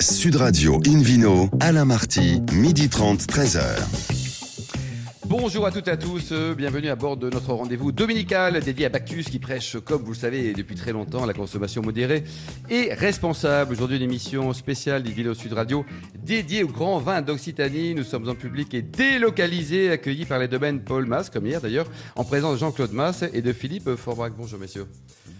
[0.00, 4.15] Sud Radio Invino, Alain Marty, midi 30, 13h.
[5.28, 8.86] Bonjour à toutes et à tous, euh, bienvenue à bord de notre rendez-vous dominical dédié
[8.86, 12.22] à Bacchus qui prêche, comme vous le savez depuis très longtemps, la consommation modérée
[12.70, 13.72] et responsable.
[13.72, 15.84] Aujourd'hui, une émission spéciale d'Invino Sud Radio
[16.14, 17.96] dédiée au grand vin d'Occitanie.
[17.96, 21.88] Nous sommes en public et délocalisés, accueillis par les domaines Paul Mas, comme hier d'ailleurs,
[22.14, 24.32] en présence de Jean-Claude Mas et de Philippe Forbrac.
[24.38, 24.86] Bonjour messieurs.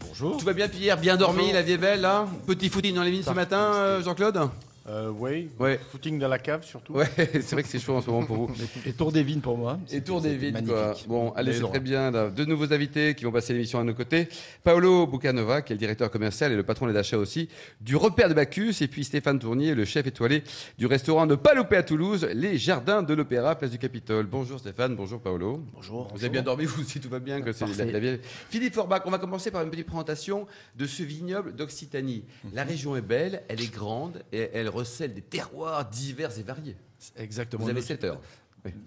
[0.00, 0.36] Bonjour.
[0.36, 3.12] Tout va bien Pierre, bien dormi, la vie est belle là Petit footing dans les
[3.12, 4.48] vignes ce matin, euh, Jean-Claude?
[4.89, 5.81] Euh, oui, Ouais.
[5.90, 6.93] footing dans la cave surtout.
[6.93, 8.54] Ouais, c'est vrai que c'est chaud en ce moment pour vous.
[8.86, 9.81] Et Tour des Vignes pour moi.
[9.90, 10.50] Et tour des quoi.
[10.53, 11.08] magnifique.
[11.08, 12.13] Bon, allez, c'est très bien.
[12.13, 12.31] là.
[12.31, 14.29] Deux nouveaux invités qui vont passer l'émission à nos côtés.
[14.63, 17.49] Paolo Bucanova, qui est le directeur commercial et le patron des achats aussi,
[17.80, 18.75] du repère de Bacchus.
[18.80, 20.44] Et puis Stéphane Tournier, le chef étoilé
[20.79, 24.27] du restaurant Ne pas louper à Toulouse, les Jardins de l'Opéra, place du Capitole.
[24.27, 25.64] Bonjour Stéphane, bonjour Paolo.
[25.75, 26.07] Bonjour.
[26.14, 27.91] Vous avez bien dormi, vous aussi, tout va bien que c'est la, Parfait.
[27.93, 30.46] la vieille- Philippe Forbach, on va commencer par une petite présentation
[30.77, 32.22] de ce vignoble d'Occitanie.
[32.55, 36.77] La région est belle, elle est grande et elle recèle des terroirs divers et variés.
[37.16, 37.64] Exactement.
[37.64, 38.20] Vous avez Nous- 7 heures.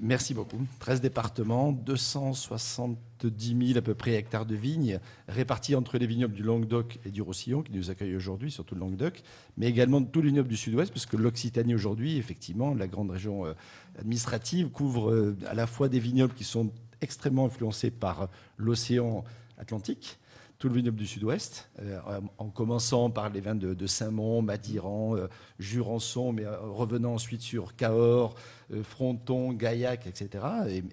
[0.01, 0.59] Merci beaucoup.
[0.79, 6.43] 13 départements, 270 000 à peu près hectares de vignes, répartis entre les vignobles du
[6.43, 9.21] Languedoc et du Roussillon, qui nous accueillent aujourd'hui, surtout le Languedoc,
[9.57, 13.45] mais également de tous les vignobles du Sud-Ouest, puisque l'Occitanie aujourd'hui, effectivement, la grande région
[13.45, 13.53] euh,
[13.97, 19.23] administrative, couvre euh, à la fois des vignobles qui sont extrêmement influencés par euh, l'océan
[19.57, 20.17] Atlantique,
[20.59, 21.99] tout le vignoble du Sud-Ouest, euh,
[22.37, 27.77] en commençant par les vins de, Saint-Mont, Madiran, euh, Jurançon, mais euh, revenant ensuite sur
[27.77, 28.35] Cahors,
[28.83, 30.43] Fronton, Gaillac, etc.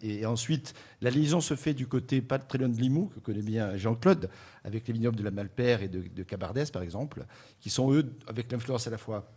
[0.03, 3.77] Et, ensuite, la liaison se fait du côté pas très de Limoux, que connaît bien
[3.77, 4.31] Jean-Claude,
[4.65, 7.27] avec les vignobles de la Malpère et de, de Cabardès, par exemple,
[7.59, 9.29] qui sont eux avec l'influence à la fois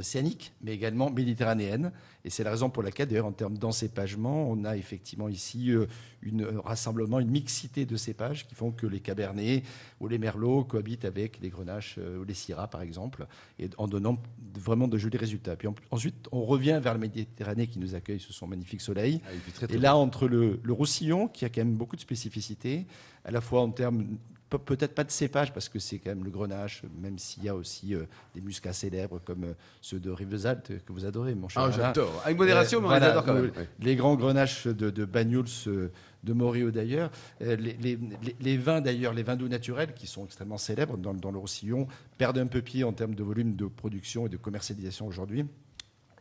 [0.00, 1.92] océanique, mais également méditerranéenne.
[2.24, 5.86] Et c'est la raison pour laquelle, d'ailleurs, en termes d'encépagement, on a effectivement ici euh,
[6.22, 9.62] une, un rassemblement, une mixité de cépages qui font que les cabernets
[10.00, 13.26] ou les merlots cohabitent avec les grenaches euh, ou les syrahs, par exemple,
[13.58, 14.18] et en donnant
[14.54, 15.56] vraiment de jolis résultats.
[15.56, 19.20] Puis en- ensuite, on revient vers la Méditerranée qui nous accueille sous son magnifique soleil.
[19.24, 22.00] Ah, très, très Et là, entre le, le Roussillon, qui a quand même beaucoup de
[22.02, 22.86] spécificités,
[23.24, 24.18] à la fois en termes,
[24.58, 27.54] peut-être pas de cépage, parce que c'est quand même le grenache, même s'il y a
[27.54, 31.62] aussi euh, des muscats célèbres comme euh, ceux de Rivesaltes, que vous adorez, mon cher
[31.62, 32.22] Ah, j'adore.
[32.24, 33.52] Avec modération, Euh, mais on voilà, les adore quand même.
[33.80, 35.88] Les grands grenaches de, de Banyuls, euh,
[36.24, 37.10] de Morio d'ailleurs.
[37.40, 40.96] Euh, les, les- les- les vins d'ailleurs, les vins doux naturels, qui sont extrêmement célèbres
[40.98, 41.86] dans, dans le Roussillon,
[42.18, 45.46] perdent un peu pied en termes de volume de production et de commercialisation aujourd'hui.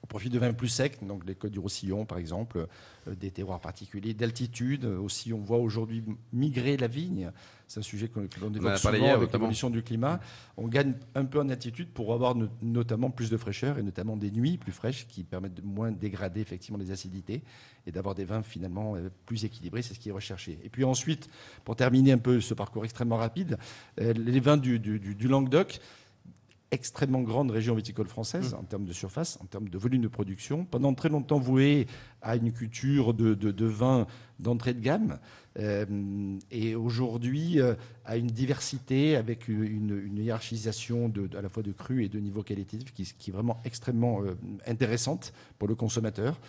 [0.10, 2.66] Au profit de vins plus secs, donc les côtes du Roussillon par exemple,
[3.08, 4.86] euh, des terroirs particuliers, d'altitude.
[4.86, 6.04] Euh, Aussi, on voit aujourd'hui
[6.34, 7.30] migrer la vigne.
[7.68, 8.08] C'est un sujet
[8.56, 10.20] évoque parlé souvent hier, avec l'évolution du climat.
[10.58, 14.18] On gagne un peu en altitude pour avoir no- notamment plus de fraîcheur et notamment
[14.18, 17.44] des nuits plus fraîches qui permettent de moins dégrader effectivement les acidités
[17.86, 19.84] et d'avoir des vins finalement euh, plus équilibrés.
[19.84, 20.58] C'est ce qui est recherché.
[20.64, 21.30] Et puis ensuite,
[21.64, 23.60] pour terminer un peu ce parcours extrêmement rapide,
[24.00, 25.80] les vins du, du- du- du Languedoc
[26.72, 30.66] extrêmement grande région viticole française en termes de surface, en termes de volume de production,
[30.66, 31.88] pendant très longtemps vouée
[32.22, 34.06] à une culture de, de, de vins
[34.40, 35.20] d'entrée de gamme,
[35.58, 35.86] euh,
[36.52, 37.74] et aujourd'hui euh,
[38.06, 42.20] à une diversité avec une, une hiérarchisation de, à la fois de cru et de
[42.20, 44.36] niveau qualitatif qui, qui est vraiment extrêmement euh,
[44.68, 46.40] intéressante pour le consommateur,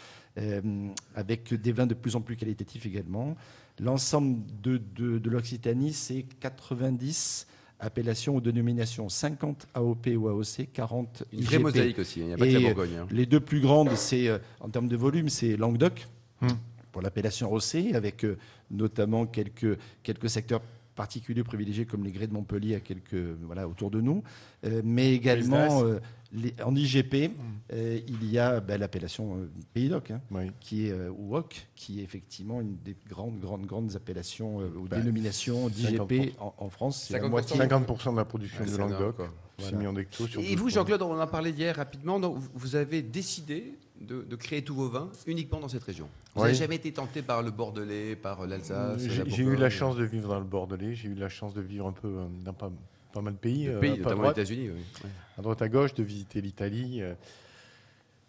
[1.16, 3.36] avec des vins de plus en plus qualitatifs également.
[3.80, 7.46] L'ensemble de, de, de l'Occitanie, c'est 90
[7.80, 11.62] appellations ou dénominations, 50 AOP ou AOC, 40 Une vraie IGP.
[11.62, 12.96] mosaïque aussi, il n'y a pas que la Bourgogne.
[13.00, 13.06] hein.
[13.10, 16.06] Les deux plus grandes, c'est euh, en termes de volume, c'est Languedoc
[16.42, 16.48] Hmm.
[16.92, 18.38] pour l'appellation rosé, avec euh,
[18.70, 20.62] notamment quelques, quelques secteurs
[21.04, 23.14] particuliers privilégiés comme les grès de Montpellier à quelques
[23.46, 24.22] voilà autour de nous,
[24.66, 25.98] Euh, mais également euh,
[26.32, 27.30] les- en IGP,
[27.72, 30.50] euh, il y a ben, l'appellation euh, Pays d'Oc, hein, Oui.
[30.60, 34.68] qui est euh, ou OC, qui est effectivement une des grandes grandes grandes appellations euh,
[34.76, 37.06] ou Ben, dénominations d'IGP en, en France.
[37.08, 37.30] C'est la 50%.
[37.30, 37.56] moitié.
[37.58, 39.28] 50% de la production c'est énorme, Languedoc, quoi.
[39.58, 40.68] 6 millions d'hectos sur Et 12 vous.
[40.68, 42.20] Jean-Claude, on en a parlé hier rapidement.
[42.20, 46.08] Donc, vous avez décidé de, de créer tous vos vins uniquement dans cette région.
[46.34, 46.46] Vous Oui.
[46.48, 50.28] n'avez jamais été tenté par le Bordelais, par l'Alsace J'ai eu la chance de vivre
[50.28, 52.70] dans le Bordelais, j'ai eu la chance de vivre un peu euh, dans pas,
[53.12, 54.70] pas mal de pays, Le euh, pays, notamment les États-Unis.
[54.70, 55.10] oui.
[55.38, 57.02] À droite à gauche, de visiter l'Italie.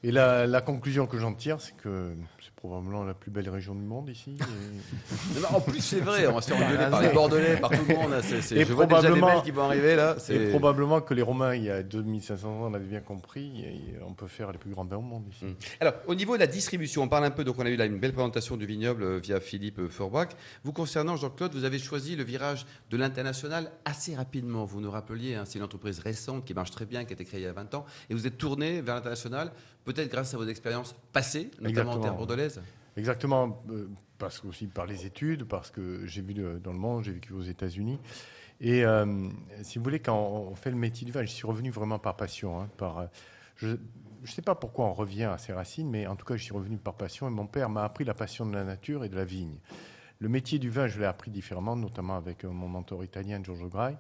[0.04, 3.76] Et la, la conclusion que j'en tire, c'est que c'est probablement la plus belle région
[3.76, 4.36] du monde ici.
[4.40, 7.58] et- Non, mais en plus, c'est vrai, on va se faire engueuler par les Bordelais,
[7.58, 8.10] par tout le monde.
[8.10, 10.16] là, Et je vois déjà des probablement- mails qui vont arriver là.
[10.18, 13.62] Et c'est- probablement que les Romains, il y a 2500 ans, on avait bien compris,
[13.64, 15.46] et on peut faire les plus grands vins au monde ici.
[15.46, 15.56] Mm.
[15.82, 17.86] Alors, au niveau de la distribution, on parle un peu, donc on a eu là
[17.86, 20.30] une belle présentation du vignoble euh, via Philippe euh, Forbach.
[20.64, 24.66] Vous concernant, Jean-Claude, vous avez choisi le virage de l'international assez rapidement.
[24.66, 27.24] Vous nous rappeliez, hein, c'est une entreprise récente qui marche très bien, qui a été
[27.24, 29.52] créée il y a 20 ans, et vous êtes tourné vers l'international,
[29.94, 32.02] peut-être grâce à vos expériences passées, notamment en Exactement.
[32.02, 32.62] terre bordelaise.
[32.98, 37.04] Exactement, euh, parce que aussi par les études, parce que j'ai vu dans le monde,
[37.04, 38.00] j'ai vécu aux États-Unis.
[38.60, 39.30] Et euh,
[39.64, 42.16] si vous voulez, quand on fait le métier du vin, je suis revenu vraiment par
[42.16, 42.62] passion.
[42.62, 43.06] hein, par, euh,
[43.56, 46.44] je ne sais pas pourquoi on revient à ses racines, mais en tout cas, je
[46.44, 49.10] suis revenu par passion et mon père m'a appris la passion de la nature et
[49.10, 49.58] de la vigne.
[50.20, 53.98] Le métier du vin, je l'ai appris différemment, notamment avec mon mentor italien, Giorgio Grai,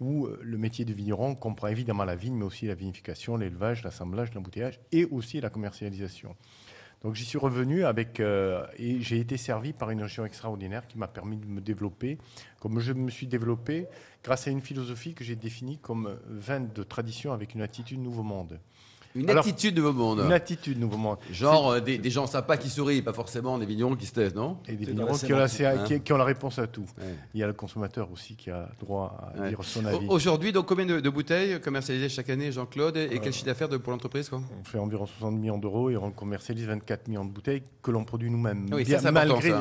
[0.00, 3.82] où euh, le métier de vigneron comprend évidemment la vigne, mais aussi la vinification, l'élevage,
[3.82, 6.36] l'assemblage, l'embouteillage et aussi la commercialisation.
[7.02, 10.98] Donc j'y suis revenu avec euh, et j'ai été servi par une région extraordinaire qui
[10.98, 12.18] m'a permis de me développer,
[12.58, 13.86] comme je me suis développé
[14.24, 18.24] grâce à une philosophie que j'ai définie comme vin de tradition avec une attitude nouveau
[18.24, 18.58] monde.
[19.14, 20.20] Une Alors, attitude nouveau monde.
[20.20, 21.16] Une attitude nouveau monde.
[21.32, 24.34] Genre euh, des, des gens sympas qui sourient, pas forcément des vignerons qui se taisent,
[24.34, 25.84] non Et des vignerons qui ont, la, sémantique, hein.
[25.98, 26.84] qui- qui ont la réponse à tout.
[26.98, 27.04] Ouais.
[27.34, 29.48] Il y a le consommateur aussi qui a droit à Ouais.
[29.48, 30.06] dire son avis.
[30.08, 33.68] Aujourd'hui, donc combien de, de bouteilles commercialisées chaque année, Jean-Claude Et Euh, quel chiffre d'affaires
[33.68, 37.30] pour l'entreprise quoi On fait environ 60 millions d'euros et on commercialise 24 millions de
[37.32, 38.66] bouteilles que l'on produit nous-mêmes.
[38.72, 38.84] Oui,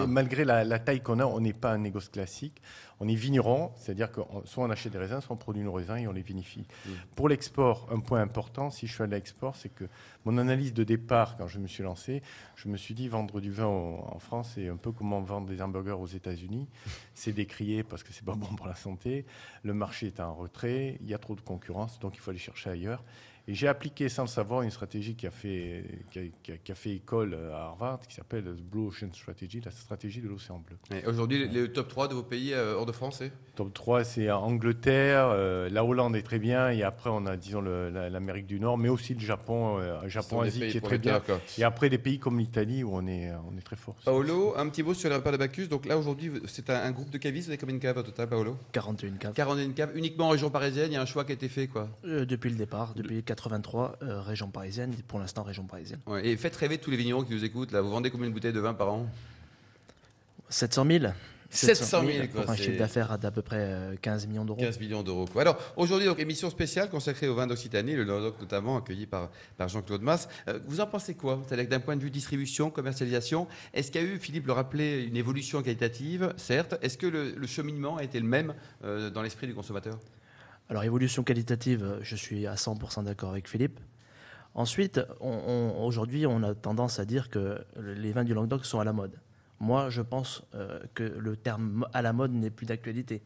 [0.08, 2.62] malgré la, la taille qu'on a, on n'est pas un négoce classique.
[3.00, 5.72] On est vigneron, c'est-à-dire que on- soit on achète des raisins, soit on produit nos
[5.72, 6.66] raisins et on les vinifie.
[6.86, 6.90] Mm.
[7.16, 9.86] Pour l'export, un point important, si je suis à l'export, c'est que
[10.26, 12.24] mon analyse de départ, quand je me suis lancé,
[12.56, 15.62] je me suis dit vendre du vin en France, c'est un peu comme vendre des
[15.62, 16.68] hamburgers aux États-Unis.
[17.14, 19.26] C'est décrié parce que c'est pas bon pour la santé.
[19.64, 22.40] Le marché est en retrait, il y a trop de concurrence, donc il faut aller
[22.40, 23.04] chercher ailleurs.
[23.50, 26.58] Et j'ai appliqué sans le savoir une stratégie qui a fait, qui a, qui a-
[26.58, 30.60] qui a fait école à Harvard, qui s'appelle Blue Ocean Strategy, la stratégie de l'océan
[30.60, 30.76] bleu.
[31.02, 33.32] Et Aujourd'hui, le top 3 de vos pays euh, hors de France, c'est?
[33.56, 37.62] Top 3, c'est Angleterre, euh, la Hollande est très bien, et après on a, disons,
[37.62, 40.78] l'Amérique du Nord, mais aussi le Japon, euh, Ce Japon, sont des Asie, pays qui
[40.78, 41.22] est très bien.
[41.58, 43.96] Et après des pays comme l'Italie, où on est, on est très fort.
[44.04, 45.68] Paolo, un petit mot sur les repas de Bacchus.
[45.70, 47.46] Donc là, aujourd'hui, c'est un, un groupe de cavistes.
[47.48, 48.58] Vous avez combien de caves au total, Paolo?
[48.74, 49.34] 41 caves.
[49.34, 50.92] 41 caves, uniquement en région parisienne.
[50.92, 51.88] Il y a un choix qui a été fait, quoi.
[52.06, 56.00] Euh, depuis le départ, depuis 83, euh, région parisienne, pour l'instant région parisienne.
[56.08, 57.72] Ouais, Et faites rêver tous les vignerons qui nous écoutent.
[57.72, 59.08] Là, vous vendez combien de bouteilles de vin par an?
[60.50, 61.06] 700 000
[61.50, 64.60] 700 000, quoi, pour un chiffre d'affaires d'à peu près euh, 15 millions d'euros.
[64.60, 65.26] 15 millions d'euros.
[65.38, 69.70] Alors, aujourd'hui, donc, émission spéciale consacrée au vin d'Occitanie, le Languedoc notamment, accueilli par, par
[69.70, 70.28] Jean-Claude Masse.
[70.50, 74.02] Euh, vous en pensez quoi C'est-à-dire que d'un point de vue distribution, commercialisation, est-ce qu'il
[74.02, 76.34] y a eu, Philippe le rappelait, une évolution qualitative?
[76.36, 76.76] Certes.
[76.82, 78.54] Est-ce que le, le cheminement a été le même
[78.84, 79.98] euh, dans l'esprit du consommateur
[80.70, 83.80] Alors, évolution qualitative, euh, je suis à 100% d'accord avec Philippe.
[84.54, 88.92] Ensuite, aujourd'hui, on a tendance à dire que les vins du Languedoc sont à la
[88.92, 89.20] mode.
[89.60, 93.22] Moi, je pense euh, que le terme à la mode n'est plus d'actualité.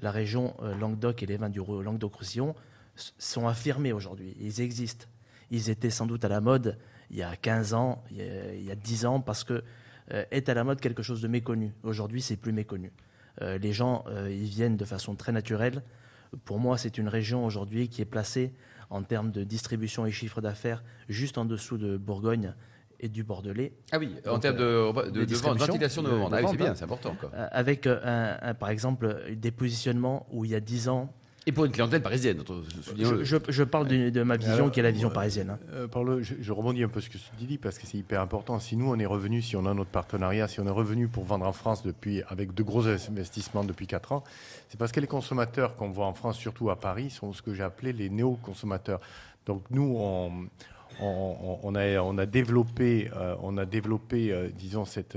[0.00, 2.54] La région euh, Languedoc et les vins du Ro- Languedoc-Roussillon
[2.96, 4.36] sont affirmés aujourd'hui.
[4.40, 5.06] Ils existent.
[5.50, 6.76] Ils étaient sans doute à la mode
[7.10, 9.64] il y a 15 ans, il y a, il y a 10 ans, parce que
[10.12, 11.72] euh, est à la mode quelque chose de méconnu.
[11.82, 12.92] Aujourd'hui, c'est plus méconnu.
[13.40, 15.84] Les gens, ils viennent de façon très naturelle.
[16.44, 18.52] Pour moi, c'est une région aujourd'hui qui est placée
[18.90, 22.54] en termes de distribution et chiffre d'affaires juste en dessous de Bourgogne
[23.00, 26.32] et du Bordelais, Ah oui, en termes de, de, de, ventilation de de- vente.
[26.34, 26.74] Ah oui, c'est bien, hein.
[26.74, 27.14] c'est important.
[27.20, 27.30] Quoi.
[27.34, 31.12] euh, avec euh, un- un- par exemple des positionnements où il y a 10 ans,
[31.48, 32.42] Et pour une clientèle parisienne,
[32.98, 35.48] je, je- je parle de, de ma vision Alors, qui est la vision euh, parisienne.
[35.48, 35.58] hein.
[35.72, 38.20] Euh, je, je rebondis un peu sur ce que tu dis parce que c'est hyper
[38.20, 38.58] important.
[38.58, 41.24] Si nous, on est revenu, si on a notre partenariat, si on est revenu pour
[41.24, 44.24] vendre en France depuis, avec de gros investissements depuis 4 ans,
[44.68, 47.54] c'est parce que les consommateurs qu'on voit en France, surtout à Paris, sont ce que
[47.54, 49.00] j'ai appelé les néo-consommateurs.
[49.46, 50.30] Donc nous, on,
[51.00, 55.16] on, on a, on a développé, euh, on a développé euh, disons, cette,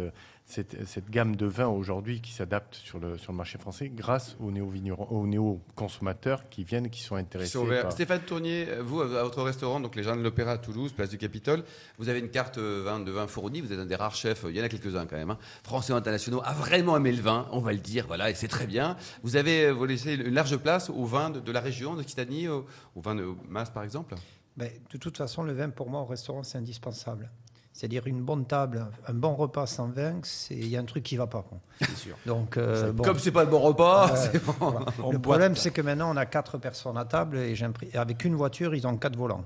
[0.52, 4.36] cette, cette gamme de vins aujourd'hui qui s'adapte sur le, sur le marché français grâce
[4.40, 7.52] aux néo-vignerons- aux néo-consommateurs qui viennent, qui sont Qui intéressés.
[7.54, 7.84] sont ouverts.
[7.84, 11.10] par- Stéphane Tournier, vous, à votre restaurant, donc les Jardins de l'Opéra à Toulouse, place
[11.10, 11.64] du Capitole,
[11.98, 14.46] vous avez une carte euh, vin de vin fournie, vous êtes un des rares chefs,
[14.50, 17.22] il y en a quelques-uns quand même, hein, français ou internationaux, a vraiment aimé le
[17.22, 18.98] vin, on va le dire, voilà, et c'est très bien.
[19.24, 22.48] Vous avez euh, vous laissez une large place au vin de, de la région, d'Occitanie,
[22.48, 24.16] au, au vin de Masse par exemple?
[24.58, 27.32] Ben, de toute façon, le vin, pour moi, au restaurant, c'est indispensable.
[27.74, 31.04] C'est-à-dire une bonne table, un bon repas sans vin, c'est- il y a un truc
[31.04, 31.42] qui ne va pas.
[31.42, 31.58] quoi.
[31.80, 32.16] C'est sûr.
[32.26, 34.14] Donc, euh, bon, Comme c'est pas le bon repas,
[34.46, 34.54] bon.
[34.60, 34.86] voilà.
[35.12, 37.56] Le problème, c'est que maintenant, on a quatre personnes à table et,
[37.94, 39.46] avec une voiture, ils ont quatre volants.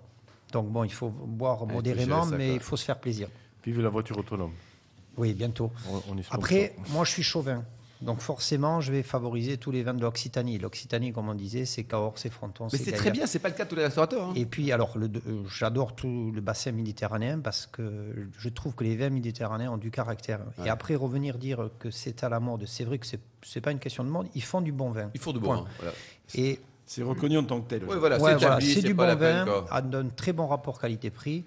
[0.51, 3.29] Donc, bon, il faut boire modérément, mais il faut se faire plaisir.
[3.63, 4.51] Vive la voiture autonome.
[5.17, 5.71] Oui, bientôt.
[5.89, 6.01] On.
[6.31, 7.63] Après, moi, je suis chauvin.
[8.05, 10.57] Donc, forcément, je vais favoriser tous les vins de l'Occitanie.
[10.57, 13.55] L'Occitanie, comme on disait, c'est Cahors, c'est Fronton, Mais c'est très bien, c'est pas le
[13.55, 14.29] cas de tous les restaurateurs.
[14.29, 14.33] hein.
[14.35, 18.83] Et puis, alors, le- euh, j'adore tout le bassin méditerranéen parce que je trouve que
[18.83, 20.39] les vins méditerranéens ont du caractère.
[20.59, 20.67] Ouais.
[20.67, 23.71] Et après, revenir dire que c'est à la mode, c'est vrai que c'est c'est pas
[23.71, 25.11] une question de mode, ils font du bon vin.
[25.13, 25.65] Il faut de bon.
[25.77, 25.93] Voilà.
[26.33, 27.83] Et C'est reconnu en tant que tel.
[27.85, 30.79] Ouais, voilà, ouais, c'est voilà, établi, c'est du bon vin, à d'un très bon rapport
[30.79, 31.43] qualité-prix.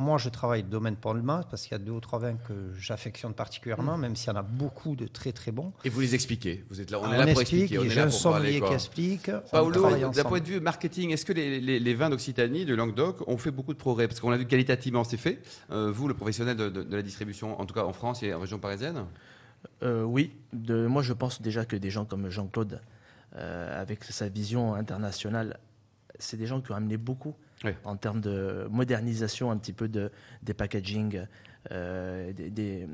[0.00, 2.72] Moi, je travaille le domaine Paul-Mas parce qu'il y a deux ou trois vins que
[2.78, 4.00] j'affectionne particulièrement, Mm.
[4.00, 5.74] même s'il y en a beaucoup de très très bons.
[5.84, 6.64] Et vous les expliquez.
[6.70, 7.78] Vous êtes là, on, On, est là pour explique, expliquer.
[7.78, 8.60] On est j'ai là un pour parler.
[8.62, 9.30] qui explique.
[9.52, 13.28] Paolo, d'un point de vue marketing, est-ce que les, les- les vins d'Occitanie, de Languedoc,
[13.28, 14.08] ont fait beaucoup de progrès?
[14.08, 15.42] Parce qu'on a vu qualitativement, c'est fait.
[15.70, 18.32] Euh, vous, le professionnel de, de- de la distribution, en tout cas en France et
[18.32, 19.04] en région parisienne?
[19.82, 22.80] Euh, oui, de, moi je pense déjà que des gens comme Jean-Claude,
[23.36, 25.58] euh, avec sa vision internationale,
[26.20, 27.34] c'est des gens qui ont amené beaucoup
[27.84, 30.10] en termes de modernisation un petit peu de,
[30.42, 31.26] des packaging,
[31.72, 32.86] euh, des- des-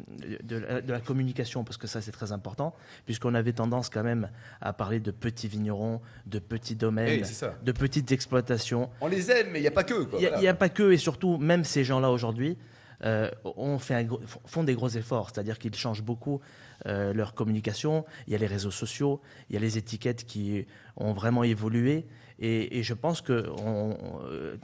[0.42, 4.02] de, la- de la communication, parce que ça c'est très important, puisqu'on avait tendance quand
[4.02, 4.28] même
[4.61, 8.90] à parler de petits vignerons, de petits domaines, Oui, de petites exploitations.
[9.00, 10.09] On les aime, mais il n'y a pas que.
[10.14, 10.54] Il n'y a, Voilà.
[10.54, 12.59] pas que, et surtout, même ces gens-là aujourd'hui,
[13.04, 13.30] euh,
[13.78, 14.06] fait un
[14.47, 16.40] font des gros efforts, c'est-à-dire qu'ils changent beaucoup
[16.87, 18.04] euh, leur communication.
[18.26, 20.66] Il y a les réseaux sociaux, il y a les étiquettes qui
[20.97, 22.06] ont vraiment évolué,
[22.38, 23.97] et, et je pense que on-
[24.31, 24.57] euh,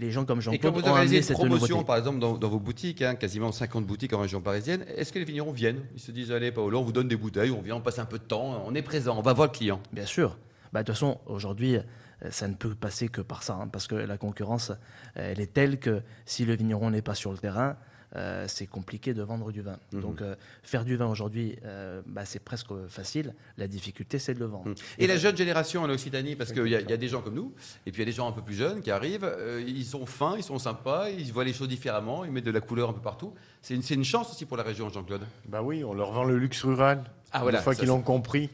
[0.00, 1.86] les gens comme Jean-Claude ont une cette promotion, nouveauté.
[1.86, 5.18] par exemple, dans, dans vos boutiques, hein, quasiment 50 boutiques en région parisienne, est-ce que
[5.18, 5.82] les vignerons viennent?
[5.94, 8.06] Ils se disent, allez, Paolo, on vous donne des bouteilles, on vient, on passe un
[8.06, 9.80] peu de temps, on est présent, on va voir le client.
[9.92, 10.38] Bien sûr.
[10.72, 11.82] Bah, de toute façon, aujourd'hui, euh,
[12.30, 14.72] ça ne peut passer que par ça, hein, parce que la concurrence,
[15.14, 17.76] elle est telle que si le vigneron n'est pas sur le terrain,
[18.16, 19.78] euh, c'est compliqué de vendre du vin.
[19.92, 20.00] Mhm.
[20.00, 23.34] Donc, euh, faire du vin aujourd'hui, euh, bah, c'est presque facile.
[23.56, 24.72] La difficulté, c'est de le vendre.
[24.98, 27.20] Et la jeune génération en Occitanie, parce qu'il y, a- il y a des gens
[27.22, 27.52] comme nous,
[27.86, 29.84] et puis il y a des gens un peu plus jeunes qui arrivent, euh, ils
[29.84, 32.90] sont fins, ils sont sympas, ils voient les choses différemment, ils mettent de la couleur
[32.90, 33.34] un peu partout.
[33.62, 35.22] C'est une, chance aussi pour la région, Jean-Claude.
[35.46, 37.04] Bah oui, on leur vend le luxe rural.
[37.32, 38.48] Ah, voilà, Une fois qu'ils l'ont compris,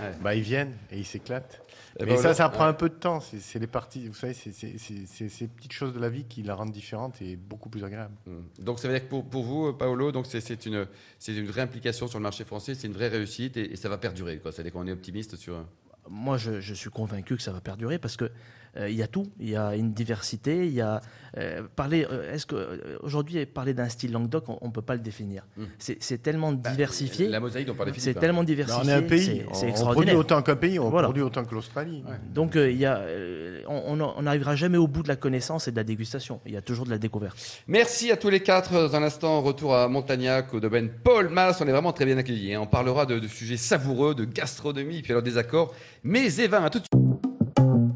[0.00, 0.12] Ouais.
[0.22, 1.62] bah, ils viennent et ils s'éclatent.
[1.98, 2.70] Eh Mais ben, ça, ça prend ouais.
[2.70, 3.20] un peu de temps.
[3.20, 6.08] C'est c'est les parties, vous savez, c'est c'est- c'est- c'est ces petites choses de la
[6.08, 8.14] vie qui la rendent différente et beaucoup plus agréable.
[8.26, 8.62] Mm.
[8.64, 10.86] Donc ça veut dire que pour, pour vous, Paolo, donc c'est une,
[11.18, 13.88] c'est une vraie implication sur le marché français, c'est une vraie réussite et, et ça
[13.88, 14.38] va perdurer.
[14.38, 14.52] quoi.
[14.52, 15.64] C'est-à-dire qu'on est optimiste sur.
[16.08, 18.28] Moi, je, je suis convaincu que ça va perdurer parce que euh,
[18.76, 19.26] il y a tout.
[19.38, 20.66] Il y a une diversité.
[20.66, 21.00] Il y a
[21.38, 22.06] euh, parler.
[22.10, 25.44] euh, Est-ce que euh, aujourd'hui parler d'un style Languedoc, on, ne peut pas le définir.
[25.56, 25.62] Mm.
[25.78, 27.28] C'est tellement diversifié.
[27.28, 28.20] La mosaïque dont parlait C'est hein.
[28.20, 28.82] tellement Bah, diversifié.
[28.84, 30.16] on est un pays, c'est- on- C'est on, produit extraordinaire.
[30.18, 31.06] autant qu'un pays, on Voilà.
[31.08, 32.02] produit autant que l'Australie.
[32.34, 35.72] Donc euh, il y a, euh, on n'arrivera jamais au bout de la connaissance et
[35.72, 36.40] de la dégustation.
[36.46, 37.36] Il y a toujours de la découverte.
[37.68, 38.72] Merci à tous les quatre.
[38.72, 41.60] Dans un instant, retour à Montagnac, au domaine Paul Mass.
[41.60, 42.54] On est vraiment très bien accueillis.
[42.54, 42.60] hein.
[42.62, 45.74] On parlera de, de sujets savoureux, de gastronomie, puis alors des accords.
[46.02, 46.99] Mais Eva, à tout de suite.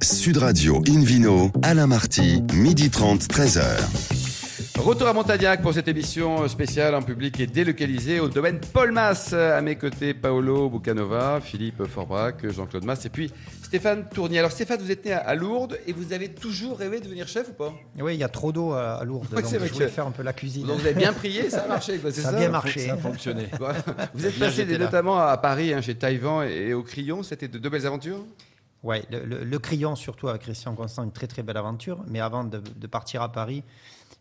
[0.04, 3.62] Sud Radio Invino, Alain Marty, midi 30, 13h.
[4.78, 9.32] Retour à Montagnac pour cette émission spéciale en public et délocalisée au domaine Paul Mass.
[9.32, 13.32] À mes côtés, Paolo Bucanova, Philippe Forbrac, Jean-Claude Mass et puis
[13.62, 14.40] Stéphane Tournier.
[14.40, 17.49] Alors Stéphane, vous êtes né à- Lourdes et vous avez toujours rêvé de devenir chef
[17.50, 17.73] ou pas?
[17.99, 19.90] Oui, il y a trop d'eau à, Lourdes, Ouais, donc c'est vrai je voulais que-
[19.92, 20.66] faire un peu la cuisine.
[20.66, 21.96] Donc vous avez bien prié, ça a marché.
[21.99, 22.87] quoi, c'est ça a ça bien marché.
[22.88, 23.46] Ça a fonctionné.
[23.58, 23.78] Voilà.
[24.14, 27.23] Vous êtes passé notamment à Paris, hein, chez Taïwan et au Crillon.
[27.23, 28.23] C'était de deux belles aventures?
[28.85, 32.05] Ouais, le, le- le Crillon, surtout avec Christian Constant, une très très belle aventure.
[32.07, 33.64] Mais avant de, de partir à Paris,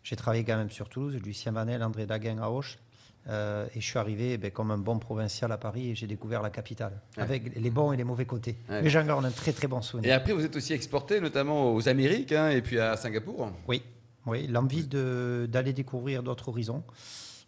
[0.03, 2.77] j'ai travaillé quand même sur Toulouse, Lucien Vanel, André Daguin à Auch.
[3.29, 6.41] Euh, et je suis arrivé ben, comme un bon provincial à Paris et j'ai découvert
[6.41, 7.23] la capitale, Ouais.
[7.23, 8.57] avec les bons et les mauvais côtés.
[8.69, 8.81] Ouais.
[8.81, 10.15] Mais j'en garde un très très bon Et souvenir.
[10.15, 13.49] après, vous êtes aussi exporté, notamment aux Amériques hein, et puis à Singapour.
[13.67, 13.81] Oui,
[14.25, 16.83] oui l'envie d'aller découvrir d'autres horizons.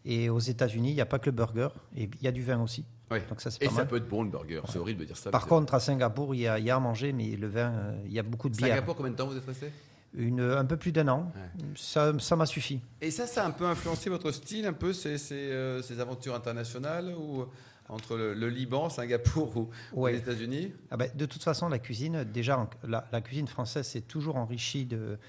[0.05, 2.43] Et aux États-Unis, il n'y a pas que le burger, et il y a du
[2.43, 2.85] vin aussi.
[3.11, 3.19] Oui.
[3.29, 3.87] Donc ça, c'est Et pas ça mal.
[3.87, 4.61] peut être bon le burger.
[4.67, 5.29] C'est horrible de dire ça.
[5.31, 7.71] Par contre, à Singapour, il y, a, il y a à manger, mais le vin,
[7.71, 8.69] euh, il y a beaucoup de bière.
[8.69, 9.71] Singapour, combien de temps vous êtes resté?
[10.17, 11.31] Une, un peu plus d'un an.
[11.35, 11.65] Ouais.
[11.75, 12.79] Ça ça m'a suffi.
[13.01, 15.99] Et ça, ça a un peu influencé votre style, un peu ces, ces, euh, ces
[15.99, 17.45] aventures internationales ou
[17.89, 20.13] entre le, le Liban, Singapour ou Ouais.
[20.13, 20.71] les États-Unis?
[20.89, 24.85] Ah ben, de toute façon, la cuisine, déjà, la, la cuisine française s'est toujours enrichie
[24.85, 25.19] de,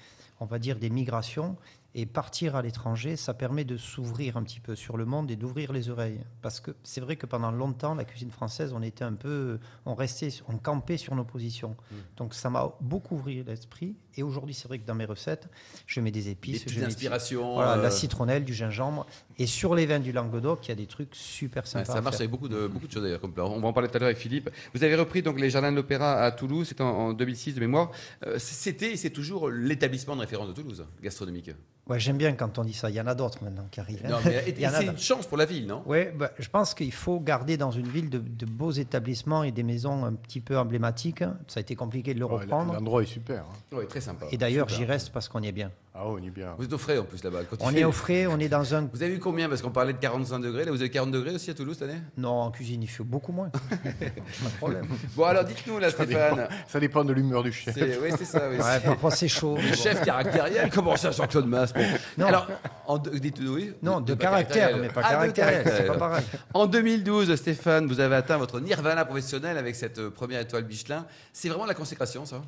[0.41, 1.57] on va dire, des migrations.
[1.99, 5.37] Et partir à l'étranger, ça permet de s'ouvrir un petit peu sur le monde et
[5.37, 6.21] d'ouvrir les oreilles.
[6.43, 9.95] Parce que c'est vrai que pendant longtemps, la cuisine française, on était un peu, on
[9.95, 11.75] restait, on campait sur nos positions.
[11.91, 11.95] Mm.
[12.19, 13.97] Donc ça m'a beaucoup ouvert l'esprit.
[14.19, 15.49] Et aujourd'hui, c'est vrai que dans mes recettes,
[15.87, 17.55] je mets des Des épices, petites je mets inspirations.
[17.55, 19.07] voilà, de euh, la citronnelle, du gingembre.
[19.39, 21.95] Et sur les vins du Languedoc, il y a des trucs super Ouais, sympas.
[21.95, 23.21] ça marche avec beaucoup de, beaucoup de choses d'ailleurs.
[23.23, 23.33] comme.
[23.39, 24.51] On va en parler tout à l'heure avec Philippe.
[24.75, 27.61] Vous avez repris donc les Jardins de l'Opéra à Toulouse, c'était en, en 2006 de
[27.61, 27.91] mémoire.
[28.27, 31.51] Euh, c'était et c'est toujours l'établissement de référence de Toulouse, gastronomique.
[31.89, 32.91] Ouais, j'aime bien quand on dit ça.
[32.91, 34.03] Il y en a d'autres maintenant qui arrivent.
[34.05, 34.09] hein.
[34.11, 35.83] Non, mais, et- et c'est une chance pour la ville, non?
[35.87, 39.53] Oui, bah, je pense qu'il faut garder dans une ville de, de beaux établissements et
[39.53, 41.23] des maisons un petit peu emblématiques.
[41.47, 42.73] Ça a été compliqué de le Ouais, reprendre.
[42.73, 43.43] L'endroit est super.
[43.43, 43.55] hein.
[43.73, 44.27] Oui, très sympa.
[44.33, 45.71] Et d'ailleurs, j'y reste parce qu'on y est bien.
[45.99, 46.55] Ah, on est bien.
[46.59, 47.39] Vous êtes au frais en plus là-bas.
[47.49, 48.83] Quand il On fait- est au frais, on est dans un.
[48.93, 50.67] Vous avez vu combien Parce qu'on parlait de 45 degrés.
[50.67, 52.01] Là, vous avez 40 degrés aussi à Toulouse cette année?
[52.19, 53.49] Non, en cuisine, il fait beaucoup moins.
[53.51, 54.87] pas de problème.
[55.17, 56.35] Bon, alors dites-nous là, Ça Stéphane.
[56.37, 57.73] dépend, ça dépend de l'humeur du chef.
[57.75, 58.43] C'est- Oui, c'est ça.
[58.51, 58.59] Oui.
[58.59, 59.57] Ouais, parfois, c'est chaud.
[59.57, 61.81] Le chef caractériel, comment ça, Jean-Claude Masse Bon.
[62.19, 62.27] Non.
[62.27, 62.47] Alors,
[62.87, 63.73] en deux- dites-nous oui.
[63.83, 65.63] Non, de, caractère, mais pas Ah, de caractériel.
[65.65, 65.93] C'est caractère.
[65.95, 66.25] pas pareil.
[66.53, 71.07] En 2012, Stéphane, vous avez atteint votre nirvana professionnel avec cette euh, première étoile Michelin.
[71.33, 72.43] C'est vraiment la consécration, ça?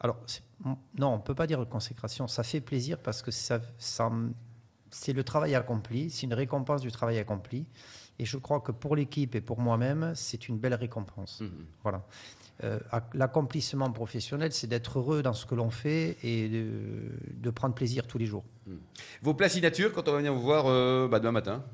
[0.00, 0.16] Alors,
[0.64, 2.26] non, on ne peut pas dire consécration.
[2.26, 4.10] Ça fait plaisir parce que ça, ça-
[4.90, 7.66] c'est le travail accompli, c'est une récompense du travail accompli.
[8.18, 11.40] Et je crois que pour l'équipe et pour moi-même, c'est une belle récompense.
[11.40, 11.66] Mhm.
[11.82, 12.02] Voilà.
[12.64, 16.68] Euh, ac- L'accomplissement professionnel, c'est d'être heureux dans ce que l'on fait et de,
[17.32, 18.44] de prendre plaisir tous les jours.
[19.22, 21.64] Vos plats signature quand on va venir vous voir euh, bah, demain matin?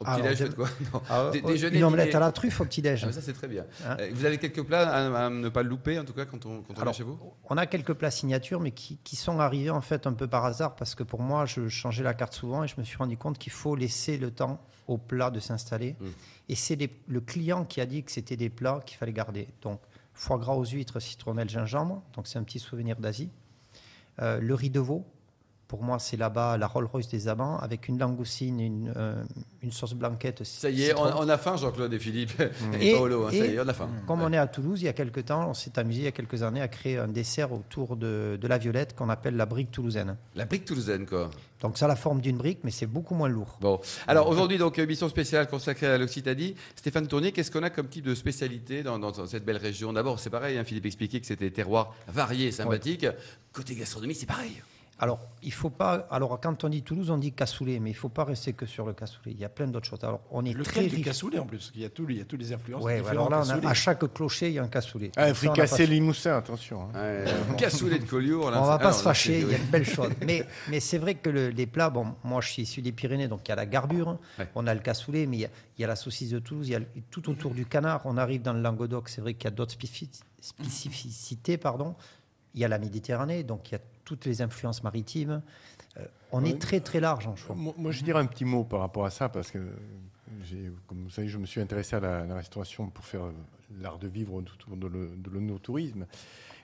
[0.00, 1.02] Au Alors, petit-déj, faites quoi Non.
[1.08, 2.16] Ah, Dé- déjeuner, une omelette dîner.
[2.16, 3.04] à la truffe au petit-déj.
[3.08, 3.64] Ah, Ça, c'est très bien.
[3.86, 6.44] Hein Euh, Vous avez quelques plats à, à ne pas louper, en tout cas, quand
[6.44, 7.18] on, quand on Alors, chez vous?
[7.48, 10.44] On a quelques plats signatures, mais qui, qui sont arrivés en fait un peu par
[10.44, 13.16] hasard, parce que pour moi, je changeais la carte souvent et je me suis rendu
[13.16, 15.96] compte qu'il faut laisser le temps au plat de s'installer.
[15.98, 16.06] Mm.
[16.50, 19.48] Et c'est le client qui a dit que c'était des plats qu'il fallait garder.
[19.62, 19.80] Donc,
[20.12, 22.02] foie gras aux huîtres, citronnelle, gingembre.
[22.14, 23.30] Donc, c'est un petit souvenir d'Asie.
[24.20, 25.04] Euh, le riz de veau.
[25.68, 29.20] Pour moi, c'est là-bas la Rolls-Royce des amants, avec une langoustine, une, euh,
[29.62, 30.44] une sauce blanquette.
[30.44, 32.40] Ça y est, on, a faim, Jean-Claude et Philippe
[32.80, 33.24] et, Et- Paolo.
[33.26, 33.88] hein, ça y est, on a faim.
[34.06, 34.26] Comme Ouais.
[34.28, 36.12] on est à Toulouse, il y a quelques temps, on s'est amusé il y a
[36.12, 39.72] quelques années à créer un dessert autour de, de la violette qu'on appelle la brique
[39.72, 40.16] toulousaine.
[40.36, 41.30] La brique toulousaine, quoi.
[41.60, 43.58] Donc ça a la forme d'une brique, mais c'est beaucoup moins lourd.
[43.60, 46.54] Bon, alors aujourd'hui, donc, émission spéciale consacrée à l'Occitanie.
[46.76, 49.92] Stéphane Tournier, qu'est-ce qu'on a comme type de spécialité dans, dans- dans cette belle région?
[49.92, 53.06] D'abord, c'est pareil, hein, Philippe expliquait que c'était des terroirs variés et sympathiques.
[53.52, 54.62] Côté gastronomie, c'est pareil.
[54.98, 56.06] Alors, il faut pas.
[56.10, 58.86] Alors, quand on dit Toulouse, on dit cassoulet, mais il faut pas rester que sur
[58.86, 59.32] le cassoulet.
[59.32, 60.02] Il y a plein d'autres choses.
[60.02, 61.04] Alors, on est Le très riche.
[61.04, 62.82] cassoulet en plus, parce qu'il y a, tout, il y a toutes les influences.
[62.82, 65.12] Ouais, alors là, on a- à chaque clocher, il y a un cassoulet.
[65.16, 66.88] Ah, on a fricassé pas- limousin, attention.
[66.94, 66.98] hein.
[66.98, 67.24] Ouais,
[67.58, 68.50] cassoulet de Collioure.
[68.50, 70.12] là, On va pas ah, se fâcher, il y a de belles choses.
[70.26, 73.28] Mais, mais c'est vrai que le- les plats, bon, moi je suis issu des Pyrénées,
[73.28, 74.48] donc il y a la garbure, Ouais.
[74.54, 76.68] on a le cassoulet, mais il y a, il y a la saucisse de Toulouse,
[76.68, 78.00] il y a le- tout autour du canard.
[78.06, 81.94] On arrive dans le Languedoc, c'est vrai qu'il y a d'autres spécifi- spécificités, pardon.
[82.54, 85.42] Il y a la Méditerranée, donc il y a toutes les influences maritimes.
[85.98, 87.54] Euh, on est très très large en choix.
[87.54, 89.58] Moi, moi, je dirais un petit mot par rapport à ça, parce que,
[90.86, 93.32] comme vous savez, je me suis intéressé à la, la restauration pour faire euh,
[93.80, 94.86] l'art de vivre autour de
[95.30, 96.06] l'onotourisme.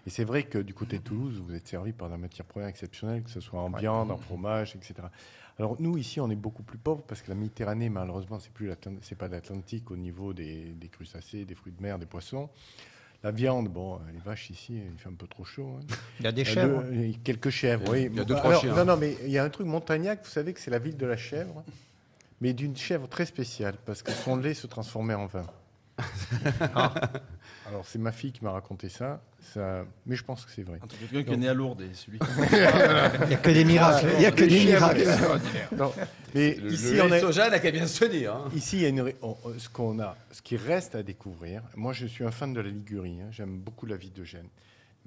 [0.07, 2.69] Et c'est vrai que du côté de Toulouse, vous êtes servi par des matières premières
[2.69, 4.95] exceptionnelles, que ce soit en viande, en fromage, etc.
[5.59, 8.67] Alors nous, ici, on est beaucoup plus pauvres parce que la Méditerranée, malheureusement, c'est plus
[8.67, 12.49] l'Atlan- c'est pas l'Atlantique au niveau des, des crustacés, des fruits de mer, des poissons.
[13.25, 15.77] La viande, bon, les vaches ici, il fait un peu trop chaud.
[15.79, 15.95] hein.
[16.19, 16.83] Il y a des Euh, chèvres.
[16.83, 18.09] deux- et quelques chèvres, oui.
[18.11, 18.75] Il y a deux, Bon, trois alors, chiens.
[18.75, 20.97] Non, non, mais il y a un truc, Montagnac, vous savez que c'est la ville
[20.97, 21.63] de la chèvre,
[22.41, 25.47] mais d'une chèvre très spéciale, parce que son lait se transformait en vin.
[26.75, 26.93] Ah.
[27.73, 30.79] Alors, c'est ma fille qui m'a raconté ça, ça, mais je pense que c'est vrai.
[30.83, 32.27] Entre quelqu'un qui est né à Lourdes et celui qui
[33.23, 34.09] Il n'y a que des miracles.
[34.19, 35.05] Il y a que des miracles.
[35.77, 35.91] Non,
[36.35, 38.35] mais Le, ici, le on est, soja n'a qu'à bien se tenir.
[38.37, 38.45] hein.
[38.55, 41.63] Ici, il y a une on- on- ce qu'on a, ce qui reste à découvrir.
[41.75, 43.21] Moi, je suis un fan de la Ligurie.
[43.23, 44.51] hein, J'aime beaucoup la ville de Gênes.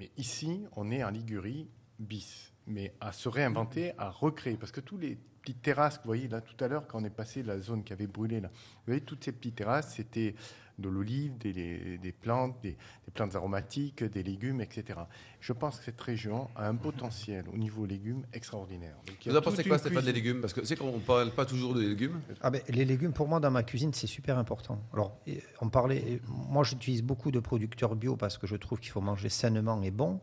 [0.00, 1.68] Mais ici, on est en Ligurie
[2.00, 6.08] bis, mais à se réinventer, à recréer, parce que tous les petites terrasses que vous
[6.08, 8.48] voyez là tout à l'heure, quand on est passé la zone qui avait brûlé là,
[8.48, 10.34] vous voyez toutes ces petites terrasses, c'était
[10.78, 14.98] de l'olive, des, plantes, des, des plantes aromatiques, des légumes, etc.
[15.40, 18.96] Je pense que cette région a un potentiel au niveau légumes extraordinaire.
[19.06, 20.24] Donc, Vous en pensez quoi, Stéphane, des cuisine.
[20.24, 20.40] légumes?
[20.42, 22.20] Parce que c'est qu'on ne parle pas toujours de légumes.
[22.42, 24.82] Ah ben, les légumes, pour moi, dans ma cuisine, c'est super important.
[24.92, 25.16] Alors,
[25.62, 26.20] on parlait.
[26.28, 29.90] Moi, j'utilise beaucoup de producteurs bio parce que je trouve qu'il faut manger sainement et
[29.90, 30.20] bon.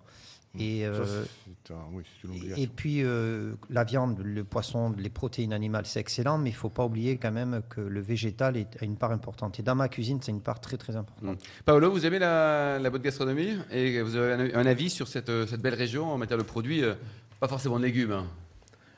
[0.59, 1.25] Et, Ça, euh,
[1.65, 5.51] c'est un- oui, c'est une et, et puis, euh, la viande, le poisson, les protéines
[5.51, 8.77] animales, c'est excellent, mais il ne faut pas oublier quand même que le végétal est,
[8.79, 9.59] a une part importante.
[9.59, 11.39] Et dans ma cuisine, c'est une part très, très importante.
[11.65, 13.57] Paolo, vous aimez la, la bonne gastronomie?
[13.71, 16.83] Et vous avez un, un avis sur cette, cette belle région en matière de produits
[16.83, 16.93] euh,
[17.39, 18.11] Pas forcément de légumes.
[18.11, 18.27] hein?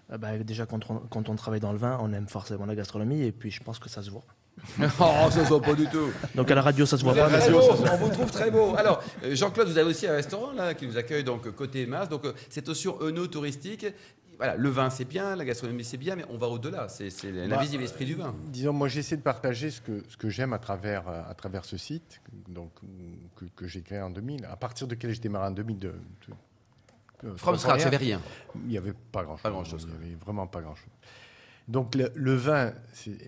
[0.10, 2.76] Ah bah, déjà, quand on, quand on travaille dans le vin, on aime forcément la
[2.76, 4.26] gastronomie et puis je pense que ça se voit.
[4.80, 6.10] oh, ça se voit pas du tout.
[6.34, 7.40] Donc à la radio, ça se voit Vous pas.
[7.40, 8.76] très beau, on vous trouve très beau.
[8.78, 12.10] Alors, euh, Jean-Claude, vous avez aussi un restaurant là qui nous accueille donc côté Mars.
[12.10, 13.86] Donc, euh, cette notion œno-touristique.
[14.38, 16.90] Voilà, le vin c'est bien, la gastronomie c'est bien, mais on va au-delà.
[16.90, 18.36] C'est c'est l'invisible esprit du vin.
[18.48, 21.64] Disons, moi, j'essaie de partager ce que, ce que j'aime à travers, euh, à travers
[21.64, 22.72] ce site, donc,
[23.38, 25.94] que, que j'ai créé en 2000, à partir duquel j'ai démarré en 2002.
[27.24, 28.22] Euh, From scratch, il n'y avait rien.
[28.56, 29.44] Il n'y avait pas grand-chose.
[29.44, 30.92] Pas grand-chose, Il n'y avait vraiment pas grand-chose.
[31.68, 32.74] Donc le, le vin,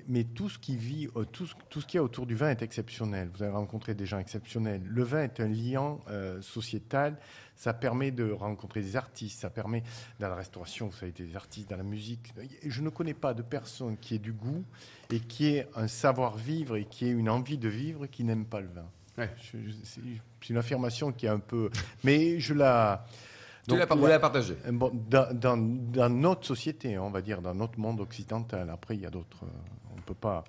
[0.08, 2.36] mais tout ce qui vit, euh, tout ce, tout ce qu'il y a autour du
[2.36, 3.30] vin est exceptionnel.
[3.34, 4.84] Vous avez rencontré des gens exceptionnels.
[4.86, 7.18] Le vin est un lien euh, sociétal.
[7.56, 9.40] Ça permet de rencontrer des artistes.
[9.40, 9.82] Ça permet
[10.20, 12.32] dans la restauration, vous savez, des artistes dans la musique.
[12.64, 14.64] Je ne connais pas de personne qui ait du goût
[15.12, 18.62] et qui ait un savoir-vivre et qui ait une envie de vivre qui n'aime pas
[18.62, 18.86] le vin.
[19.18, 19.32] Ouais.
[19.84, 21.72] C'est une affirmation qui est un peu,
[22.04, 23.08] mais je la.
[23.68, 24.56] Tu l'as Donc, pas- vous la- l'avez partagé.
[24.72, 28.70] Bon, dans, dans- dans notre société, on va dire, dans notre monde occidental.
[28.70, 29.44] Après, il y a d'autres.
[29.44, 30.44] euh, on peut pas.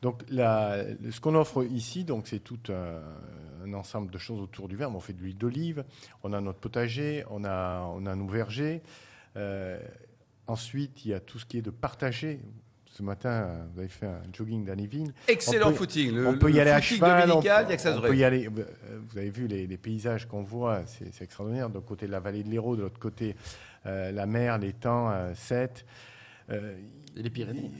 [0.00, 3.00] Donc, la- ce qu'on offre ici, donc, c'est tout un,
[3.64, 4.88] un ensemble de choses autour du vin.
[4.94, 5.84] On fait de l'huile d'olive,
[6.22, 8.82] on a notre potager, on a, on a nos vergers.
[9.36, 9.80] Euh,
[10.46, 12.40] ensuite, il y a tout ce qui est de partager.
[12.94, 15.12] Ce matin, vous avez fait un jogging dans les vignes.
[15.26, 16.14] Excellent On peut- footing.
[16.14, 18.46] Le, on peut y le aller à cheval, on, peut y aller.
[18.46, 18.64] euh,
[19.08, 21.70] Vous avez vu les, les paysages qu'on voit, c'est extraordinaire.
[21.70, 23.34] D'un côté, la vallée de l'Hérault, de l'autre côté,
[23.86, 25.86] euh, la mer, l'étang, euh, Sète.
[26.50, 26.76] euh,
[27.16, 27.70] Et les Pyrénées.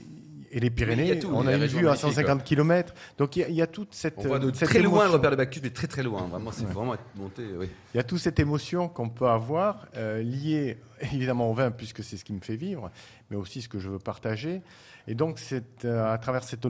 [0.53, 2.45] Et les Pyrénées, Oui, il y a tout, on a une vue à magnifique, 150
[2.45, 2.95] km.
[3.19, 5.13] Donc il y, y a toute cette, On voit de cette très loin le émotion.
[5.15, 6.23] repère de Bacchus, mais très très loin.
[6.29, 7.43] Vraiment, c'est vraiment être monté.
[7.59, 7.69] Oui.
[7.95, 10.79] Il y a toute cette émotion qu'on peut avoir euh, liée
[11.13, 12.91] évidemment au vin, puisque c'est ce qui me fait vivre,
[13.31, 14.63] mais aussi ce que je veux partager.
[15.09, 15.41] Et donc,
[15.85, 16.65] euh, à travers cet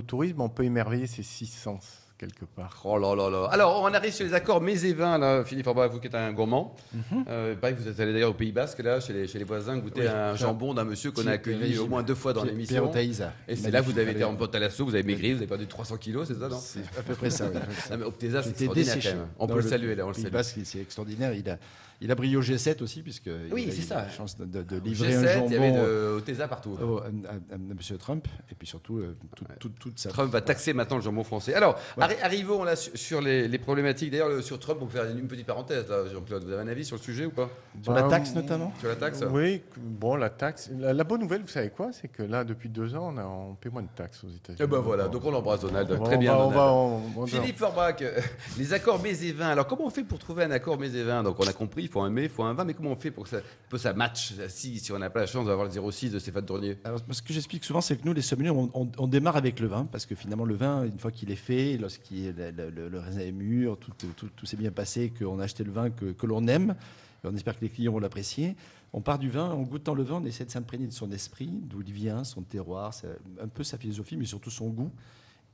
[0.00, 2.82] tourisme, on peut émerveiller ces six sens, quelque part.
[2.84, 3.48] Oh là là là.
[3.50, 6.14] Alors, on arrive sur les accords mets et vins, là, Philippe Orbach, vous qui êtes
[6.14, 6.76] un gourmand.
[6.92, 7.24] Mhm.
[7.28, 9.78] Euh, pareil, vous êtes allé d'ailleurs au Pays Basque, là, chez les, chez les voisins,
[9.78, 10.06] goûter Oui.
[10.06, 12.92] un jambon d'un monsieur qu'on a accueilli au moins deux fois dans l'émission.
[13.48, 15.46] Et c'est là vous avez été en pote à l'assaut, vous avez maigri, vous avez
[15.46, 17.46] perdu 300 kilos, c'est ça, non C'est à peu près ça.
[17.50, 18.02] oui.
[18.10, 19.16] Optesa, c'est extraordinaire.
[19.38, 20.32] On peut le saluer, là, on le Pays salue.
[20.32, 21.32] Basque, c'est extraordinaire.
[21.32, 21.56] Il a,
[22.00, 23.94] il a brillé au G7 aussi, puisque Oui, il a eu ça.
[23.96, 26.76] la chance de, de- livrer un G7, jambon il y avait de Optesa partout.
[26.82, 30.08] au- à, à- à Monsieur Trump, et puis surtout euh, tout- tout- toute sa.
[30.10, 31.54] Trump va taxer maintenant le jambon français.
[31.54, 32.04] Alors, Ouais.
[32.04, 34.10] arri- arrivons là sur, sur les, les problématiques.
[34.10, 36.44] D'ailleurs, le- sur Trump, on peut faire une, petite parenthèse, Jean-Claude.
[36.44, 37.50] Vous avez un avis sur le sujet ou pas?
[37.82, 38.72] Sur la taxe notamment?
[38.80, 39.22] Sur la taxe?
[39.30, 40.70] Oui, bon, la taxe.
[40.78, 41.90] La, la bonne nouvelle, vous savez quoi?
[41.92, 44.58] C'est que là, depuis deux ans, on, a, on paie moins de taxes aux États-Unis.
[44.62, 45.90] Eh ben voilà, donc on l'embrasse, Donald.
[46.00, 46.56] On Très bien, va- on Donald.
[46.56, 48.18] va- on- on- Philippe Forbach, euh,
[48.58, 49.48] les accords et vins.
[49.50, 51.89] Alors, comment on fait pour trouver un accord et vins Donc, on a compris, il
[51.90, 53.78] faut un mets, il faut un vin, mais comment on fait pour que ça, pour
[53.78, 56.78] si, on n'a pas la chance d'avoir le 06 de Stéphane Tournier?
[56.84, 59.66] Alors, ce que j'explique souvent, c'est que nous, les sommeliers, on, on- démarre avec le
[59.66, 63.32] vin, parce que finalement, le vin, une fois qu'il est fait, lorsqu'il le, raisin est
[63.32, 66.76] mûr, tout, s'est bien passé, qu'on a acheté le vin que, que l'on aime,
[67.24, 68.56] et on espère que les clients vont l'apprécier.
[68.92, 71.50] On part du vin, en goûtant le vin, on essaie de s'imprégner de son esprit,
[71.62, 72.92] d'où il vient, son terroir,
[73.40, 74.90] un peu sa philosophie, mais surtout son goût,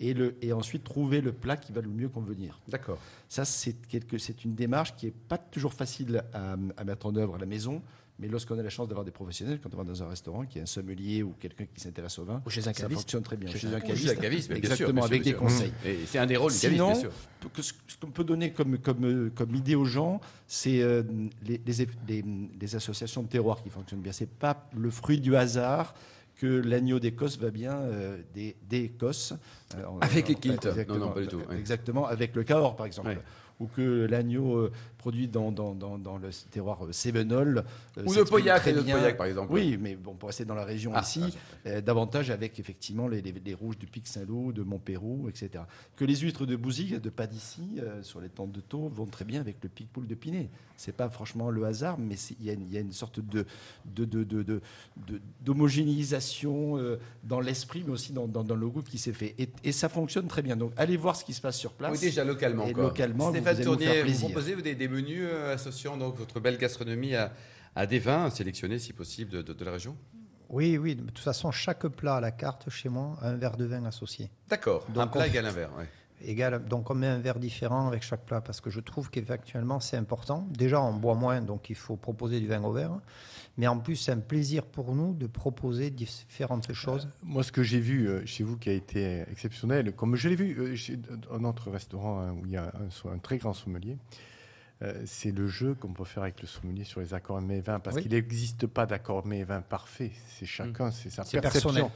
[0.00, 2.61] et, le, et ensuite trouver le plat qui va le mieux convenir.
[2.68, 2.98] D'accord.
[3.28, 7.16] Ça, c'est quelque- c'est une démarche qui n'est pas toujours facile à, à mettre en
[7.16, 7.80] œuvre à la maison,
[8.18, 10.59] mais lorsqu'on a la chance d'avoir des professionnels, quand on va dans un restaurant, qui
[10.59, 13.00] est un sommelier ou quelqu'un qui s'intéresse au vin, Ou chez un ça caviste.
[13.02, 13.50] fonctionne très bien.
[13.50, 15.38] Chez Chez un Ou chez caviste, un caviste, bien exactement, bien sûr, avec bien des
[15.38, 15.72] conseils.
[15.85, 17.11] Et c'est un des rôles du caviste, Sinon, bien sûr.
[17.52, 21.02] que ce ce qu'on peut donner comme, comme, comme idée aux gens, c'est euh,
[21.46, 22.24] les, les, les-
[22.61, 24.12] les associations de terroirs qui fonctionnent bien.
[24.12, 25.94] C'est pas le fruit du hasard
[26.37, 28.18] que l'agneau d'Écosse va bien euh,
[28.68, 29.33] d'Écosse.
[29.77, 30.64] Euh, Avec les kilts.
[30.66, 31.40] exactement, Non, non, pas du tout.
[31.51, 33.09] Exactement, avec le Cahors, par exemple.
[33.09, 33.18] Ouais.
[33.59, 34.72] Ou que l'agneau euh,
[35.06, 37.62] produit dans, dans, dans, dans le terroir euh, Cévenol.
[37.96, 38.82] euh, Ou le Pauillac, et le.
[38.82, 39.52] Pauillac, par exemple.
[39.52, 41.22] Oui, mais bon, pour rester dans la région Ah, ici,
[41.66, 45.62] euh, davantage avec effectivement les, les- les rouges du Pic Saint-Loup, de Montpérou, etc.
[45.94, 49.06] Que les huîtres de Bouzy, de pas d'ici, euh, sur les tentes de taux, vont
[49.06, 50.48] très bien avec le Pic-Poule de Pinet.
[50.76, 53.20] C'est pas franchement le hasard, mais il y, a une- il y a une sorte
[53.20, 53.46] de
[55.44, 59.34] d'homogénéisation euh, dans l'esprit, mais aussi dans, dans- dans le goût qui s'est fait.
[59.38, 60.56] Et, et ça fonctionne très bien.
[60.56, 61.92] Donc, allez voir ce qui se passe sur place.
[61.92, 62.66] Oui, déjà localement.
[62.66, 62.84] Et quoi.
[62.84, 64.28] localement, Stéphane vous allez vous Tournier, vous, plaisir.
[64.30, 67.32] proposez vous, des, des menus euh, associant donc votre belle gastronomie à,
[67.74, 69.96] à des vins sélectionnés, si possible, de, de- de la région
[70.48, 70.94] Oui, oui.
[70.96, 73.85] De toute façon, chaque plat à la carte chez moi a un verre de vin
[73.85, 74.30] associé.
[74.48, 74.87] D'accord.
[74.88, 75.70] Un Donc, plat on- égale un verre.
[75.78, 75.88] ouais.
[76.24, 79.80] Égal, donc on met un verre différent avec chaque plat parce que je trouve qu'effectivement
[79.80, 80.48] c'est important.
[80.50, 82.98] Déjà on boit moins donc il faut proposer du vin au verre.
[83.59, 87.06] Mais en plus c'est un plaisir pour nous de proposer différentes choses.
[87.22, 90.37] Moi, ce que j'ai vu euh, chez vous qui a été exceptionnel, comme je l'ai
[90.37, 90.98] vu euh, chez
[91.30, 92.72] un autre restaurant hein, où il y a
[93.04, 93.98] un, un très grand sommelier,
[94.82, 97.60] euh, c'est le jeu qu'on peut faire avec le sommelier sur les accords mets et
[97.62, 98.02] vins, parce Oui.
[98.02, 100.12] qu'il n'existe pas d'accord mets et vins parfait.
[100.28, 101.90] C'est chacun, c'est sa perception.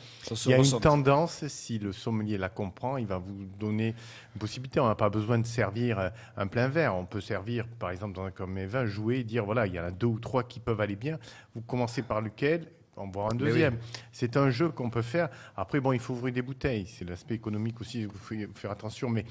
[0.46, 3.88] Il y a une tendance, si le sommelier la comprend, il va vous donner
[4.34, 4.80] une possibilité.
[4.80, 6.96] On n'a pas besoin de servir euh, un plein verre.
[6.96, 9.74] On peut servir, par exemple, dans un comme mes vins, jouer et dire voilà, il
[9.74, 11.18] y en a deux ou trois qui peuvent aller bien.
[11.54, 12.66] Vous commencez par lequel?
[12.96, 13.78] En boire un Mais deuxième.
[14.12, 15.30] C'est un jeu qu'on peut faire.
[15.56, 16.86] Après, bon, il faut ouvrir des bouteilles.
[16.86, 18.02] C'est l'aspect économique aussi.
[18.02, 19.08] Il faut faire attention.
[19.08, 19.24] Mais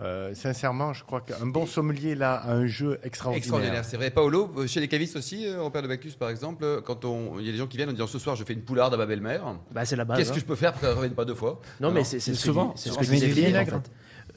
[0.00, 3.38] euh, sincèrement, je crois qu'un bon sommelier là a un jeu extraordinaire.
[3.38, 4.10] Extraordinaire, c'est vrai.
[4.10, 7.38] Paolo, euh, chez les cavistes aussi, euh, au Père de Bacchus par exemple, quand on,
[7.38, 8.92] il y a des gens qui viennent en disant ce soir je fais une poularde
[8.92, 10.18] à ma belle-mère, Bah, c'est la base.
[10.18, 10.34] qu'est-ce hein.
[10.34, 12.20] que je peux faire pour qu'elle ne revienne pas deux fois Non, Non, mais c'est
[12.34, 13.56] souvent, c'est ce que je du Philippe.
[13.56, 13.80] en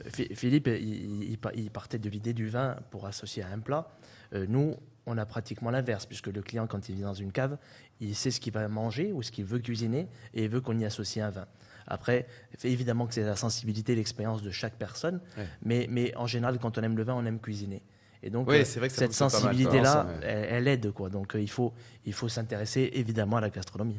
[0.08, 0.34] fait.
[0.34, 3.88] Philippe, il, il pa- il partait de l'idée du vin pour associer à un plat.
[4.32, 7.58] Euh, nous, on a pratiquement l'inverse, puisque le client, quand il vient dans une cave,
[8.00, 10.78] il sait ce qu'il va manger ou ce qu'il veut cuisiner et il veut qu'on
[10.78, 11.46] y associe un vin.
[11.90, 12.26] Après,
[12.64, 15.46] évidemment que c'est la sensibilité, l'expérience de chaque personne, Ouais.
[15.62, 17.82] mais, mais en général, quand on aime le vin, on aime cuisiner.
[18.22, 20.26] Et donc, Oui, c'est vrai que ça cette sensibilité-là, ouais.
[20.26, 20.92] elle, elle aide.
[20.92, 21.08] Quoi.
[21.08, 21.72] Donc, euh, il faut,
[22.04, 23.98] il faut s'intéresser évidemment à la gastronomie.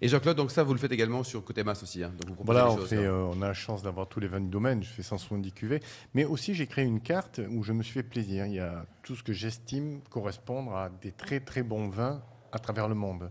[0.00, 2.02] Et Jean-Claude, donc ça vous le faites également sur Côté Masse aussi.
[2.02, 2.10] hein.
[2.26, 3.12] Donc vous Voilà, on, choses, fait, hein.
[3.12, 4.82] euh, on a la chance d'avoir tous les vins du domaine.
[4.82, 5.82] Je fais 170 cuvées.
[6.14, 8.46] Mais aussi, j'ai créé une carte où je me suis fait plaisir.
[8.46, 12.58] Il y a tout ce que j'estime correspondre à des très très bons vins à
[12.60, 13.30] travers le monde.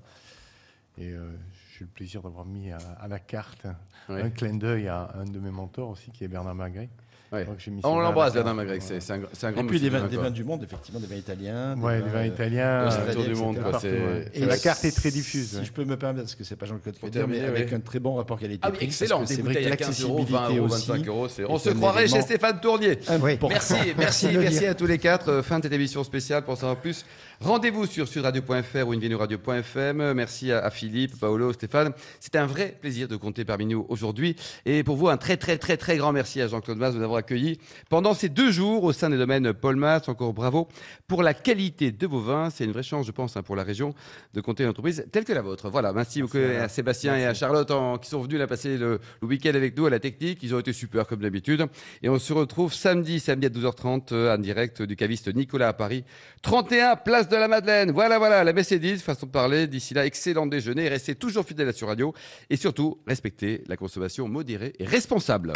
[0.99, 1.31] Et euh,
[1.79, 3.65] j'ai le plaisir d'avoir mis à, à la carte
[4.09, 4.21] Ouais.
[4.23, 6.89] un clin d'œil à un de mes mentors aussi, qui est Bernard Magret.
[7.31, 7.45] Ouais.
[7.45, 8.33] Donc, j'ai mis On vins l'embrasse.
[8.33, 8.81] Bernard Magrec.
[8.81, 10.99] C'est c'est un, c'est un grand Et puis des vins, du des vins monde, effectivement,
[10.99, 11.75] des vins italiens.
[11.75, 12.89] des Ouais, les vins euh, italiens.
[12.89, 14.25] C'est euh, tour du monde, quoi, partout, c'est- ouais.
[14.33, 15.59] Et La carte est très diffuse.
[15.59, 17.75] Si je peux me permettre, parce que c'est pas Jean-Claude termine terminer, avec oui.
[17.75, 18.71] un très bon rapport qualité-prix.
[18.73, 19.25] Ah oui, excellent.
[19.27, 20.87] C'est vrai que à 15 euros, 20 l'accessibilité euros, aussi.
[20.87, 21.27] 25 euros.
[21.27, 22.97] c'est- On se croirait chez Stéphane Tournier.
[23.21, 23.37] Oui.
[23.47, 25.29] Merci, merci, merci à tous les quatre.
[25.29, 26.43] Euh, Fin de cette émission spéciale.
[26.43, 27.05] Pour en savoir plus,
[27.41, 30.13] rendez-vous sur sudradio.fr ou invinoradio.fm.
[30.13, 31.91] Merci à, à Philippe, Paolo, Stéphane.
[32.19, 34.35] C'était un vrai plaisir de compter parmi nous aujourd'hui.
[34.65, 37.03] Et pour vous, un très, très, très, très grand merci à Jean-Claude Mas de nous
[37.03, 40.07] avoir accueillis pendant ces deux jours au sein des domaines Paul Mas.
[40.09, 40.67] Encore bravo
[41.07, 42.49] pour la qualité de vos vins.
[42.49, 43.93] C'est une vraie chance, je pense, hein, pour la région
[44.33, 45.69] de compter une entreprise telle que la vôtre.
[45.69, 45.93] Voilà.
[45.93, 49.27] Merci beaucoup à Sébastien et à Charlotte en- qui sont venus là passer le, le
[49.27, 50.39] week-end avec nous à la technique.
[50.43, 51.65] Ils ont été super comme d'habitude.
[52.01, 55.73] Et on se retrouve samedi, samedi à 12h30 euh, en direct du caviste Nicolas à
[55.73, 56.03] Paris.
[56.41, 57.91] 31 place de la Madeleine.
[57.91, 59.67] Voilà, voilà, la messe est dite, façon de parler.
[59.67, 60.87] D'ici là, excellent déjeuner.
[60.87, 62.13] Restez toujours fidèles à sur Radio.
[62.49, 65.53] Et surtout, respectez la consommation modérée et responsable.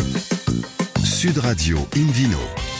[1.23, 2.72] Sud Radio Invino.